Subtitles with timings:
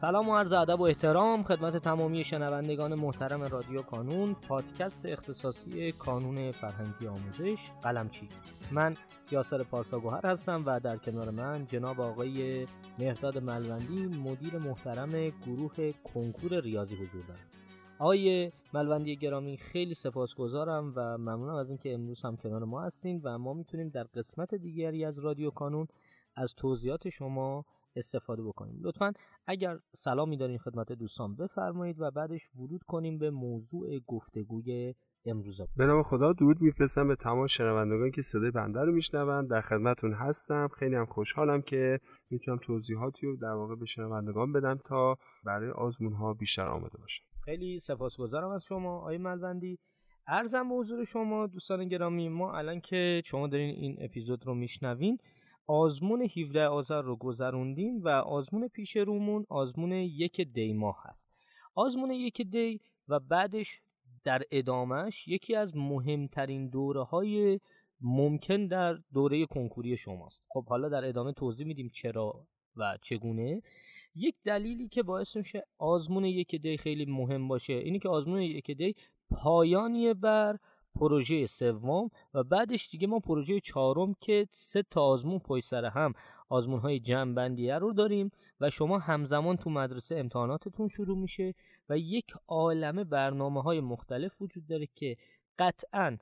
[0.00, 6.50] سلام و عرض ادب و احترام خدمت تمامی شنوندگان محترم رادیو کانون پادکست اختصاصی کانون
[6.50, 8.28] فرهنگی آموزش قلمچی.
[8.72, 8.94] من
[9.30, 12.66] یاسر پارساگوهر هستم و در کنار من جناب آقای
[12.98, 17.46] مهداد ملوندی مدیر محترم گروه کنکور ریاضی حضور دارم
[17.98, 23.38] آقای ملوندی گرامی خیلی سپاسگزارم و ممنونم از اینکه امروز هم کنار ما هستین و
[23.38, 25.88] ما می‌تونیم در قسمت دیگری از رادیو کانون
[26.36, 27.64] از توضیحات شما
[27.96, 28.78] استفاده بکنیم.
[28.82, 29.12] لطفا
[29.46, 34.94] اگر سلامی دارین خدمت دوستان بفرمایید و بعدش ورود کنیم به موضوع گفتگوی
[35.26, 39.60] امروز به نام خدا درود میفرستم به تمام شنوندگان که صدای بنده رو میشنون در
[39.60, 40.68] خدمتون هستم.
[40.78, 46.12] خیلی هم خوشحالم که می‌تونم توضیحاتی رو در واقع به شنوندگان بدم تا برای آزمون
[46.12, 47.24] ها بیشتر آماده باشم.
[47.44, 49.78] خیلی سپاسگزارم از شما آقای ملوندی.
[50.26, 55.18] ارزم به حضور شما دوستان گرامی ما الان که شما دارین این اپیزود رو میشنوین
[55.68, 61.28] آزمون 17 آذر رو گذروندیم و آزمون پیش رومون آزمون یک دی ماه هست.
[61.74, 63.80] آزمون یک دی و بعدش
[64.24, 67.60] در ادامهش یکی از مهمترین دوره های
[68.00, 70.42] ممکن در دوره کنکوری شماست.
[70.48, 72.46] خب حالا در ادامه توضیح میدیم چرا
[72.76, 73.62] و چگونه.
[74.14, 78.70] یک دلیلی که باعث میشه آزمون یک دی خیلی مهم باشه اینی که آزمون یک
[78.70, 78.94] دی
[79.30, 80.58] پایانیه بر
[80.98, 86.12] پروژه سوم و بعدش دیگه ما پروژه چهارم که سه تا آزمون پشت سر هم
[86.48, 91.54] آزمون های جمع رو داریم و شما همزمان تو مدرسه امتحاناتتون شروع میشه
[91.88, 95.16] و یک عالمه برنامه های مختلف وجود داره که
[95.58, 96.18] قطعا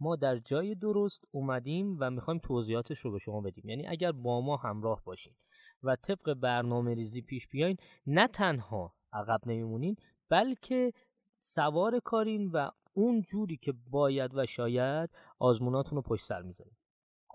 [0.00, 3.68] ما در جای درست اومدیم و می‌خوایم توضیحاتش رو به شما بدیم.
[3.68, 5.32] یعنی اگر با ما همراه باشین
[5.82, 9.96] و طبق برنامه ریزی پیش بیاین نه تنها عقب نمیمونین
[10.28, 10.92] بلکه
[11.40, 16.76] سوار کارین و اون جوری که باید و شاید آزموناتون رو پشت سر می‌ذاریم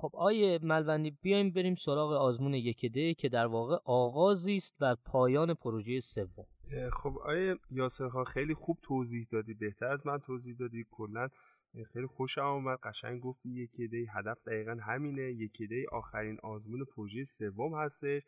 [0.01, 4.95] خب آیه ملوندی بیایم بریم سراغ آزمون یک ده که در واقع آغازی است و
[5.05, 6.45] پایان پروژه سوم.
[6.93, 10.85] خب آیه یاسر خان خیلی خوب توضیح دادی بهتر از من توضیح دادی.
[10.91, 11.27] کلا
[11.93, 12.79] خیلی خوشم آمد.
[12.83, 15.21] قشنگ گفتی یک دی هدف دقیقا همینه.
[15.21, 18.21] یک دی آخرین آزمون پروژه سوم هستش.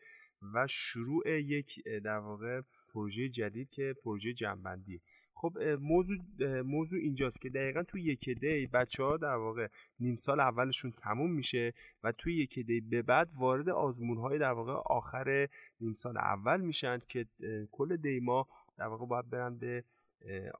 [0.54, 5.00] و شروع یک در واقع پروژه جدید که پروژه جنبندی
[5.34, 6.16] خب موضوع
[6.64, 9.68] موضوع اینجاست که دقیقا توی یک دی بچه ها در واقع
[10.00, 14.52] نیم سال اولشون تموم میشه و توی یک دی به بعد وارد آزمون های در
[14.52, 15.48] واقع آخر
[15.80, 17.26] نیم سال اول میشن که
[17.72, 18.46] کل دی ما
[18.76, 19.84] در واقع باید برن به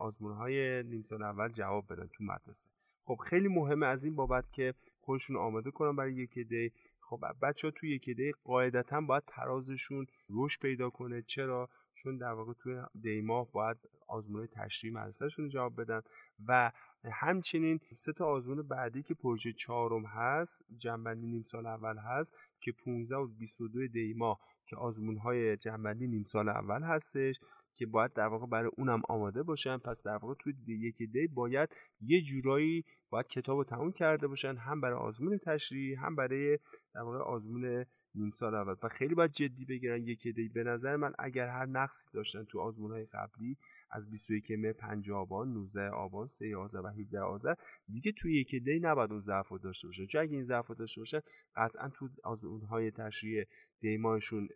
[0.00, 2.68] آزمون های نیم سال اول جواب بدن تو مدرسه.
[3.04, 6.72] خب خیلی مهمه از این بابت که خودشون آماده کنن برای یک دی
[7.08, 11.22] خب بچه ها توی یک دی قاعدتا باید ترازشون رشد پیدا کنه.
[11.22, 13.76] چرا؟ چون در واقع توی دیماه باید
[14.08, 16.00] آزمون تشریح مدرسهشون جواب بدن
[16.48, 16.72] و
[17.12, 22.72] همچنین سه تا آزمون بعدی که پروژه چهارم هست جنبندی نیم سال اول هست که
[22.72, 27.36] 15 و 22 دیما که آزمون های جنبندی نیم سال اول هستش
[27.74, 29.78] که باید در واقع برای اونم آماده باشن.
[29.78, 31.68] پس در واقع توی یکی دی باید
[32.00, 32.84] یه جورایی
[33.14, 36.58] باید کتاب رو تموم کرده باشن هم برای آزمون تشریح هم برای
[36.94, 38.74] در واقع آزمون نیم سال اول.
[38.82, 40.48] و خیلی باید جدی بگیرن یک دی.
[40.48, 43.56] به نظر من اگر هر نقصی داشتن تو آزمون های قبلی
[43.90, 47.54] از 21 مه 5 آبان 19 آبان 3 آذر و 17 آذر
[47.88, 50.06] دیگه توی یک دی نباید اون ضعف رو داشته باشن.
[50.06, 51.20] چون اگه این ضعف رو داشته باشن
[51.56, 53.44] قطعا تو آزمون های تشریح
[53.80, 54.48] دیمایشون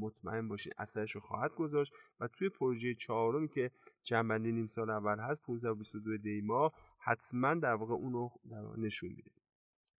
[0.00, 1.92] مطمئن باشین اثرش رو خواهد گذاشت.
[2.20, 3.70] و توی پروژه چهارمی که
[4.02, 8.30] جنبندی نیم سال اول هست 15 و 22 دیما حتما در واقع اون رو
[8.76, 9.30] نشون میده.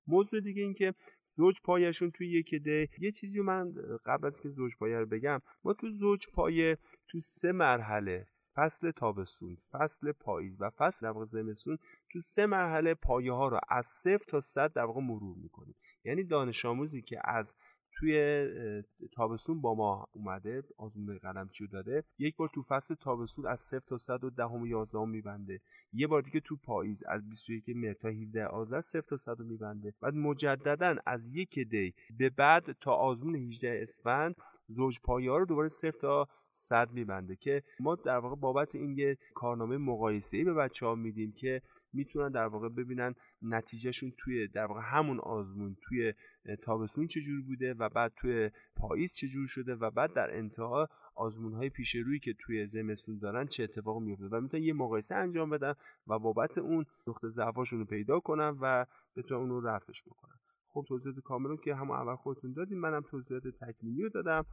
[0.08, 0.94] موضوع دیگه این که
[1.30, 3.74] زوج پایشون توی یک ده یه چیزی من
[4.06, 8.92] قبل از که زوج پایه رو بگم ما تو زوج پایه تو سه مرحله فصل
[8.92, 11.78] تابستون فصل پاییز و فصل در واقع زمستون
[12.10, 15.76] تو سه مرحله پایه ها رو از صفر تا صد در واقع مرور می‌کنیم.
[16.04, 17.56] یعنی دانش آموزی که از
[17.94, 22.04] توی تابستون با ما اومده آزمون قلمچی داده.
[22.18, 25.62] یک بار تو فصل تابستون از صفر تا صد و دهم و یازدهم میبنده.
[25.94, 29.94] یه بار دیگه تو پاییز از 21 مهر تا 17 آذر صفر تا صد میبنده.
[30.02, 34.36] بعد مجددا از یک دی به بعد تا آزمون 18 اسفند
[34.68, 39.18] زوج پایه رو دوباره صفر تا صد میبنده که ما در واقع بابت این یه
[39.34, 41.62] کارنامه مقایسه به بچه ها میدیم که
[41.94, 46.14] می‌تونن در واقع ببینن نتیجهشون توی در واقع همون آزمون توی
[46.62, 51.70] تابستون چجور بوده و بعد توی پاییز چجور شده و بعد در انتها آزمون های
[51.70, 55.74] پیش روی که توی زمستون دارن چه اتفاق میفته و می‌تونن یه مقایسه انجام بدن
[56.08, 58.86] و بابت اون نقطه ضعفاشون رو پیدا کنن و
[59.16, 60.36] بتونن اون رو رفعش بکنن.
[60.68, 64.46] خب توضیحات کامل که همون اول خودتون دادیم منم توضیحات تکمیلی رو دادم.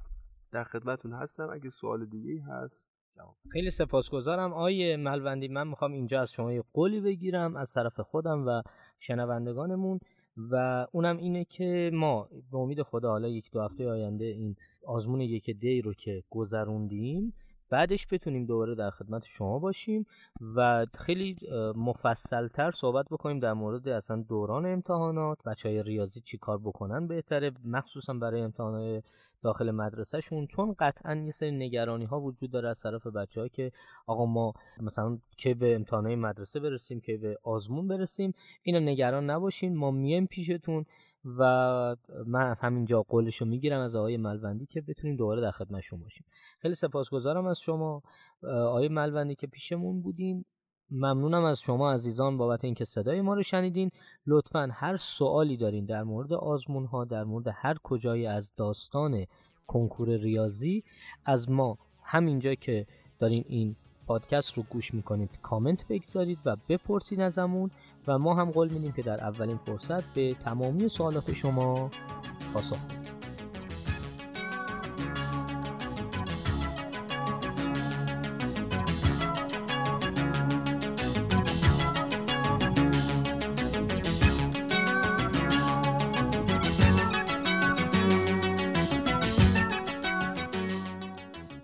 [0.52, 1.50] در خدمتون هستم.
[1.52, 2.97] اگه سوال دیگه هست؟
[3.52, 4.52] خیلی سپاسگزارم.
[4.52, 8.62] آیه ملوندی من می‌خوام اینجا از شما یه قولی بگیرم از طرف خودم و
[8.98, 10.00] شنوندگانمون
[10.50, 14.56] و اونم اینه که ما به امید خدا حالا یک دو هفته آینده این
[14.86, 17.34] آزمون یک دی رو که گذروندیم
[17.70, 20.06] بعدش بتونیم دوباره در خدمت شما باشیم
[20.56, 21.36] و خیلی
[21.76, 27.52] مفصلتر صحبت بکنیم در مورد اصلا دوران امتحانات بچه های ریاضی چی کار بکنن بهتره
[27.64, 29.04] مخصوصا برای امتحانات
[29.42, 33.72] داخل مدرسهشون چون قطعا یه سری نگرانی ها وجود داره از طرف بچه که
[34.06, 39.76] آقا ما مثلا که به امتحانات مدرسه برسیم که به آزمون برسیم اینو نگران نباشین
[39.76, 40.84] ما میم پیشتون
[41.38, 41.96] و
[42.26, 46.24] من از همینجا قولشو می‌گیرم از آقای ملوندی که بتونیم دوباره در خدمتشون باشیم.
[46.58, 48.02] خیلی سپاسگزارم از شما
[48.42, 50.44] آقای ملوندی که پیشمون بودین.
[50.90, 53.90] ممنونم از شما عزیزان بابت اینکه صدای ما رو شنیدین.
[54.26, 59.24] لطفا هر سوالی دارین در مورد آزمون ها در مورد هر کجایی از داستان
[59.66, 60.84] کنکور ریاضی
[61.24, 62.86] از ما همینجا که
[63.18, 63.76] دارین این
[64.06, 67.70] پادکست رو گوش می‌کنید کامنت بگذارید و بپرسید ازمون.
[68.08, 71.90] و ما هم قول میدیم که در اولین فرصت به تمامی سوالات شما
[72.54, 72.76] پاسخ